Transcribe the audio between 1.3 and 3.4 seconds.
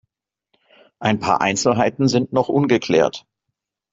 Einzelheiten sind noch ungeklärt.